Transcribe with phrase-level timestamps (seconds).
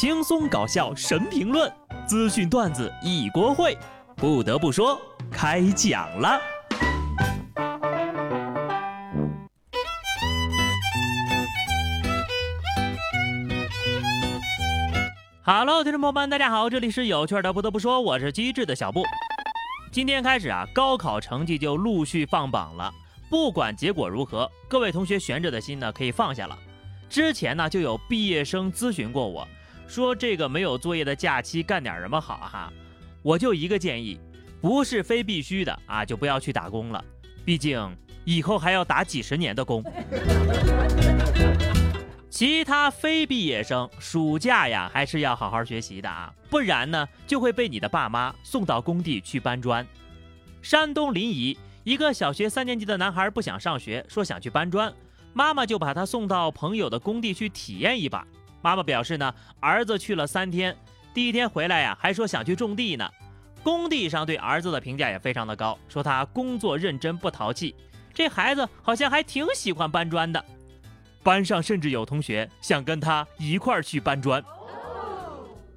[0.00, 1.68] 轻松搞笑神评论，
[2.06, 3.76] 资讯段子一锅烩。
[4.14, 4.96] 不得不说，
[5.28, 6.40] 开讲了。
[15.44, 17.52] Hello，听众朋友们，大家好，这里是有趣的。
[17.52, 19.02] 不得不说，我是机智的小布。
[19.90, 22.88] 今天开始啊，高考成绩就陆续放榜了。
[23.28, 26.56] 不管结果如何，各位同学悬着的心呢，可以放下了。
[27.10, 29.44] 之前呢，就有毕业生咨询过我，
[29.88, 32.70] 说这个没有作业的假期干点什么好哈？
[33.22, 34.20] 我就一个建议，
[34.60, 37.02] 不是非必须的啊，就不要去打工了，
[37.42, 39.82] 毕竟以后还要打几十年的工。
[42.28, 49.84] 其他非毕业生暑假呀，还是要好好学习的啊，不然呢，就会被你的爸妈送到工地去搬砖。
[50.60, 54.92] 山东临沂一个小学三年级的男孩不想上学，说想去搬砖。
[55.32, 58.26] 妈妈就把他送到朋友的工地去体验一把。
[58.60, 60.76] 妈妈表示呢，儿子去了三天，
[61.14, 63.08] 第一天回来呀，还说想去种地呢。
[63.62, 67.74] 工地上对儿子的评价也非常的高，说他工作认真不淘气。
[68.14, 70.44] 这孩子好像还挺喜欢搬砖的。
[71.22, 74.42] 班上甚至有同学想跟他一块儿去搬砖。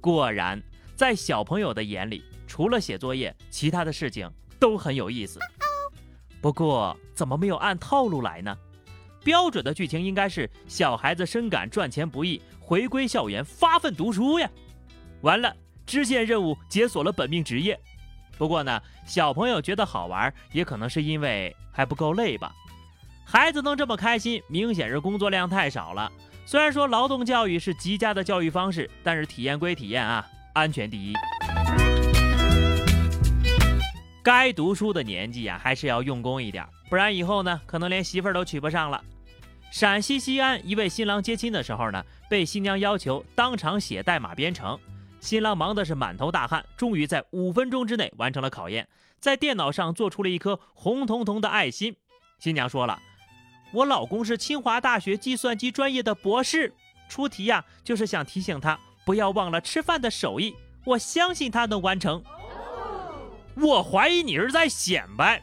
[0.00, 0.62] 果然，
[0.94, 5.38] 在小朋友的眼里，除了写作业，其他的事情都很有意思。
[6.40, 8.56] 不过，怎么没有按套路来呢？
[9.22, 14.48] 标准的剧情应该是小孩子深感赚钱不易，回归校园发奋读书呀。
[15.22, 15.54] 完了，
[15.86, 17.78] 支线任务解锁了本命职业。
[18.38, 22.52] 不过呢，小朋友觉得好玩，也可能是因为还不够累吧。
[23.24, 26.10] 孩子能这么开心，明显是工作量太少了。
[26.46, 31.12] 虽然说劳动教育是极佳的教育方式，但是体验归体验啊，安全第一。
[34.22, 39.02] 该读书的年纪呀，还是要用功一点，不然以后呢，可能连媳妇儿都娶不上了。
[39.70, 44.78] 陕西西安一位新郎接亲的时候呢，被新娘要求当场写代码编程，
[45.20, 48.86] 新郎忙的是满头大汗，终于在五分钟之内完成了考验，
[49.20, 51.96] 在电脑上做出了一颗红彤彤的爱心。
[52.38, 53.00] 新娘说了
[53.72, 56.74] ：“我老公是清华大学计算机专业的博士，
[57.08, 60.54] 出题呀，就是想提醒他不要忘了吃饭的手艺，
[60.84, 62.22] 我相信他能完成。”
[63.56, 65.42] 我怀疑你是在显摆，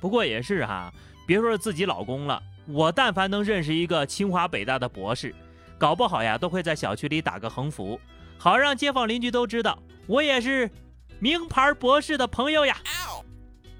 [0.00, 0.92] 不过也是哈，
[1.26, 5.34] 别说是自己老公了，我但凡能认识一个清华北大的博士，
[5.78, 8.00] 搞不好呀都会在小区里打个横幅，
[8.38, 10.70] 好让街坊邻居都知道我也是
[11.18, 12.76] 名牌博士的朋友呀。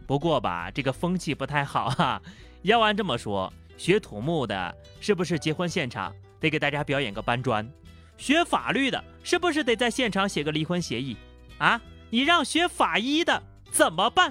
[0.07, 2.21] 不过吧，这个风气不太好哈。
[2.63, 7.69] 要按这么说，学土木的是不是结婚现场得给大家表演个搬砖？
[8.17, 11.17] 学法律的是不是得在现场写个离婚协议？
[11.59, 11.81] 啊，
[12.15, 13.43] 你让学法医的？
[13.71, 14.29] 怎么办？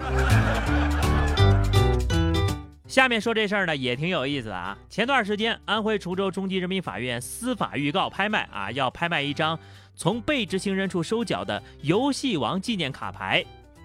[2.88, 4.78] 下面说这事儿呢，也挺有意思的啊。
[4.88, 9.60] 前段时间，安徽滁州中级人民法院司法预告拍卖啊，要拍卖一张
[9.94, 13.44] 从被执行人处收缴的游戏王纪念卡牌。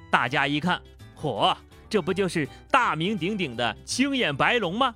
[0.09, 0.81] 大家一看，
[1.19, 1.53] 嚯，
[1.89, 4.95] 这不就是大名鼎鼎的青眼白龙吗？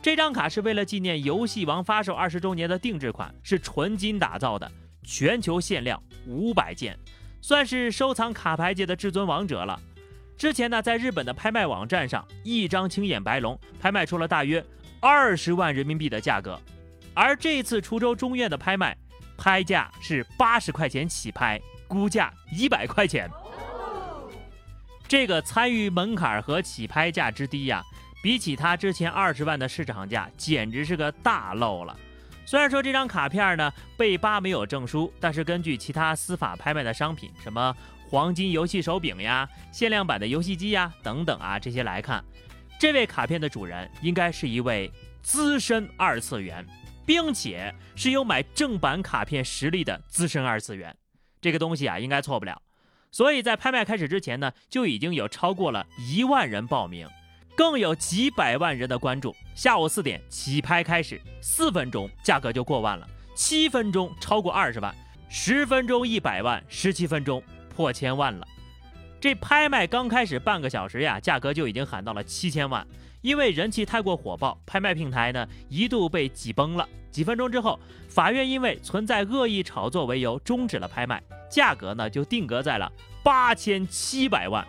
[0.00, 4.70] 这张卡是为了纪念游戏王发售二十周年的定制款，是纯金打造的，
[5.02, 6.96] 全球限量五百件。
[7.40, 9.80] 算是收藏卡牌界的至尊王者了。
[10.36, 14.64] 之前呢，在日本的拍卖网站上，一张青眼白龙拍卖出了大约
[15.00, 16.60] 二十万人民币的价格，
[17.14, 18.96] 而这次滁州中院的拍卖，
[19.38, 23.30] 拍价是八十块钱起拍，估价一百块钱。
[25.08, 27.82] 这个参与门槛和起拍价之低呀，
[28.22, 31.96] 比起他之前二十万的市场价，简直是个大漏了。
[32.46, 37.76] 虽然说这张卡片呢被扒没有证书，但是根据其他司法拍卖的商品，什么
[38.08, 42.24] 黄金游戏手柄呀、限量版的游戏机呀等等啊这些来看，
[42.78, 44.88] 这位卡片的主人应该是一位
[45.22, 46.64] 资深二次元，
[47.04, 50.96] 并且是有买正版卡片实力的资深二次元，
[51.40, 52.62] 这个东西啊应该错不了。
[53.10, 57.08] 所以在拍卖开始之前呢，就已经有超过了一万人报名。
[57.56, 59.34] 更有几百万人的关注。
[59.54, 64.94] 下午四点起拍开始，四分钟价格就过万了，七分钟超过二十万，
[65.30, 67.42] 十分钟一百万，十七分钟
[67.74, 68.46] 破千万了。
[69.18, 72.86] 这拍卖刚开始半个小时呀，价格就已经喊到了七千万。
[73.22, 76.86] 因为人气太过火爆，拍卖平台呢一度被挤崩了。
[77.10, 81.20] 几分钟之后，法院因为存在恶意炒作为由终止了拍卖，
[81.50, 82.92] 价格呢就定格在了
[83.24, 84.64] 八千七百万。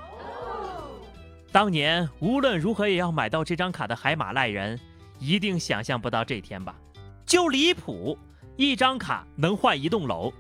[1.58, 4.80] 当年无论如何也要买到这张卡的海马赖人，
[5.18, 6.76] 一定想象不到这天吧？
[7.26, 8.16] 就离谱，
[8.58, 10.32] 一张卡能换一栋楼。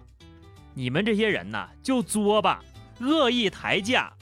[0.75, 2.63] 你们这些人呐，就作吧，
[2.99, 4.13] 恶意抬价，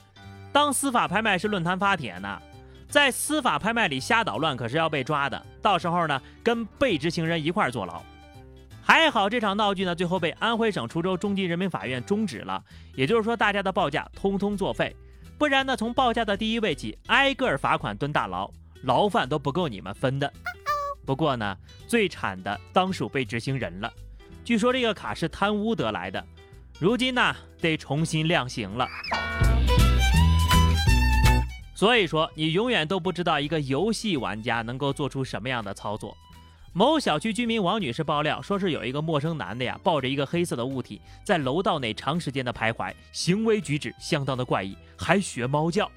[0.54, 2.42] 当司法拍卖是论坛发帖呢，
[2.88, 8.02] 在司法拍卖里瞎捣乱可是要被抓的，到时候呢跟被执行人一块坐牢。
[8.82, 12.64] 还好这场闹剧呢，最后被安徽省滁州中级人民法院终止了。
[12.94, 14.96] 也就是说，大家的报价通通作废，
[15.38, 18.50] 不然呢，从报价的第一位起，挨个罚款蹲大牢，
[18.84, 20.32] 牢饭都不够你们分的。
[21.06, 23.92] 不过呢，最惨的当属被执行人了。
[24.46, 26.26] 据说这个卡是贪污得来的，
[26.80, 28.88] 如今呢，得重新量刑了。
[31.76, 36.16] 所以说，你永远都不知道一个游戏玩家能够做出什么样的操作。
[36.78, 45.90] 某小区居民王女士爆料说，是有一个陌生男的呀，抱着一个黑色的物体在楼道内长时间的徘徊，行为举止相当的怪异，还学猫叫。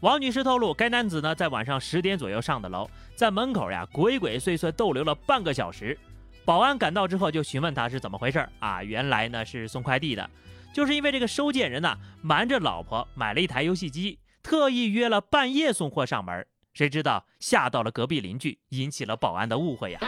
[0.00, 5.98] 王女士透露，该男子呢在晚上十点左右上的楼，在门口呀鬼鬼祟祟逗留了半个小时。
[6.46, 10.30] 保安赶到之后就询问他是怎么回事啊，原来呢是送快递的，
[10.72, 16.46] 就是因为这个收件人呢瞒着老婆买了一台游戏机，特意约了半夜送货上门。
[16.76, 20.00] 谁知道吓到了隔壁邻居，引起了保安的误会呀。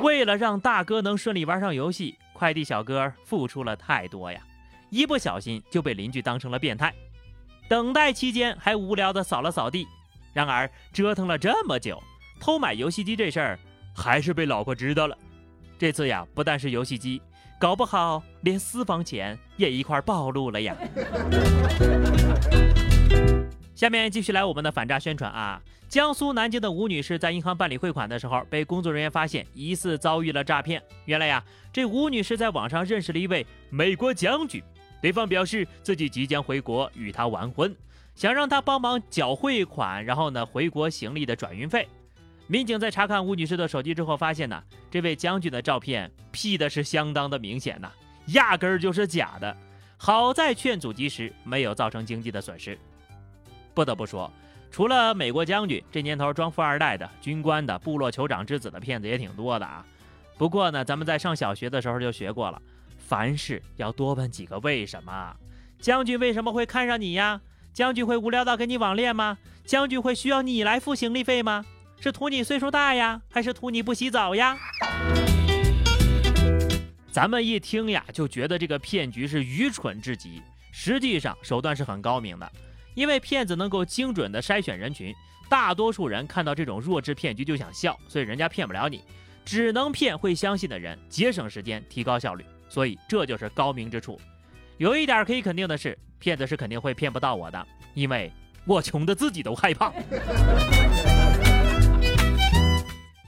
[0.00, 4.40] 为了让大哥能顺利玩上游戏，快递小哥付出了太多呀，
[4.90, 6.94] 一不小心就被邻居当成了变态。
[7.68, 9.88] 等待期间还无聊的扫了扫地。
[10.32, 12.00] 然而折腾了这么久，
[12.38, 13.58] 偷买游戏机这事儿
[13.96, 15.18] 还是被老婆知道了。
[15.80, 17.20] 这次呀，不但是游戏机，
[17.58, 20.76] 搞不好连私房钱也一块暴露了呀。
[23.74, 25.60] 下面继续来我们的反诈宣传啊！
[25.88, 30.82] 江苏南京的吴女士在银行办理汇款的时候，被工作人员发现疑似遭遇了诈骗。
[31.06, 31.42] 原来呀，
[31.72, 34.62] 这吴女士在网上认识了一位美国将军，
[35.00, 37.74] 对方表示自己即将回国与她完婚，
[38.14, 41.88] 想让她帮忙缴汇款，然后呢回国行李的转运费。
[42.46, 47.90] 民警在查看吴女士的手机之后，发现呢这位将军的照片 P 的是相当的明显呐，
[48.26, 49.56] 压根儿就是假的。
[49.96, 52.78] 好在劝阻及时，没有造成经济的损失。
[53.74, 54.30] 不得不说，
[54.70, 59.84] 除了美国将军，这年头装富二代的、军官的、部落酋长之子的骗子也挺多的啊。
[60.36, 62.60] 不过呢，咱们在上小学的时候就学过了，
[62.98, 65.36] 凡事要多问几个为什么。
[65.78, 67.40] 将军为什么会看上你呀？
[67.72, 69.38] 将军会无聊到跟你网恋吗？
[69.64, 71.64] 将军会需要你来付行李费吗？
[72.00, 74.58] 是图你岁数大呀，还是图你不洗澡呀？
[77.10, 80.42] 咱们一听呀，就觉得这个骗局是愚蠢至极，
[80.72, 82.52] 实际上手段是很高明的。
[82.94, 85.14] 因为骗子能够精准的筛选人群，
[85.48, 89.02] 大多数人看到这种弱智骗局就想笑，所以人家骗不了你，
[89.44, 92.44] 只能骗会相信的人，节省时间，提高效率。
[92.68, 94.20] 所以这就是高明之处。
[94.78, 98.32] 有一点可以肯定的是，骗子是肯定会骗不到我的，因为
[98.64, 99.92] 我穷的自己都害怕。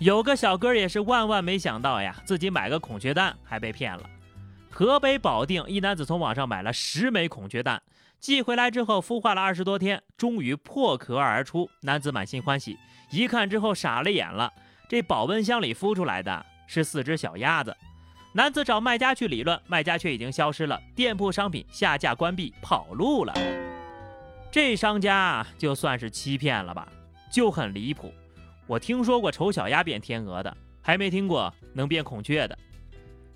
[0.01, 4.09] 有个小哥也是万万没想到呀，自己买个孔雀蛋还被骗了。
[4.71, 7.81] 河北保定一男子从网上买了十枚孔雀蛋。
[8.25, 11.69] 寄回来之后，孵化了二十多天，终于破壳而出。
[11.83, 12.75] 男子满心欢喜，
[13.11, 14.51] 一看之后傻了眼了。
[14.89, 17.77] 这保温箱里孵出来的是四只小鸭子。
[18.33, 23.35] 男子找卖家去理论，卖家却已经消失了，店铺商品下架关闭，跑路了。
[24.51, 26.89] 这商家就算是欺骗了吧，
[27.31, 28.11] 就很离谱。
[28.67, 32.59] 我听说过丑小鸭变天鹅的，还没听过能变孔雀的。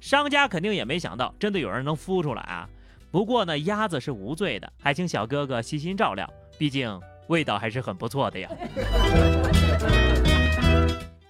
[0.00, 2.66] 商家肯定也没想到，真的有人能孵出来啊。
[3.10, 8.50] 不过呢，鸭子是无罪的，还请小哥哥细心照料，毕竟味道还是很不错的呀。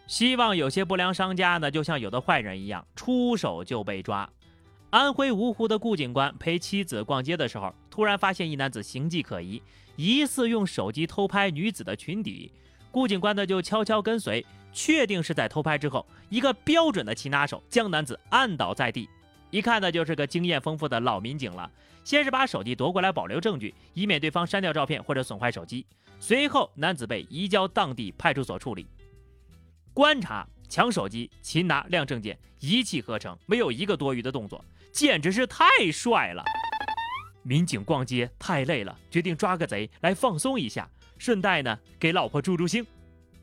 [0.08, 4.28] 希望有些不良商家呢，就像有的坏人一样，出手就被抓。
[4.90, 9.62] 安徽芜湖的顾警官陪妻子逛街的时候，突然发现一男子形迹可疑，
[9.94, 12.50] 疑似用手机偷拍女子的裙底。
[12.90, 19.08] 顾警官呢就悄悄跟随，确定是在偷拍之后，一个标准的擒拿手将男子按倒在地。
[19.50, 21.70] 一看呢，就是个经验丰富的老民警了。
[22.04, 25.84] 先是把手机夺过来保留证据，以免对方删掉照片或者损坏手机。
[26.18, 28.86] 随后，男子被移交当地派出所处理。
[29.92, 36.42] 观察、抢手机、擒拿、亮证件，一气呵成，没有一个多余的动作，简直是太帅了。
[37.42, 40.88] 民警逛街太累了，决定抓个贼来放松一下，
[41.18, 42.86] 顺带呢给老婆助助兴。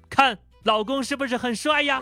[0.09, 2.01] 看老公是不是很帅呀？